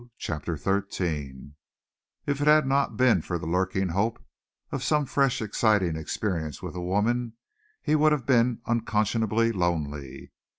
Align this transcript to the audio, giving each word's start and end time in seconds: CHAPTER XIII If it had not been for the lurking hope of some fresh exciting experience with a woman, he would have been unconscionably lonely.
CHAPTER 0.17 0.57
XIII 0.57 1.51
If 2.25 2.41
it 2.41 2.47
had 2.47 2.65
not 2.65 2.97
been 2.97 3.21
for 3.21 3.37
the 3.37 3.45
lurking 3.45 3.89
hope 3.89 4.19
of 4.71 4.81
some 4.83 5.05
fresh 5.05 5.43
exciting 5.43 5.95
experience 5.95 6.59
with 6.59 6.73
a 6.73 6.81
woman, 6.81 7.33
he 7.83 7.93
would 7.93 8.11
have 8.11 8.25
been 8.25 8.61
unconscionably 8.65 9.51
lonely. 9.51 10.31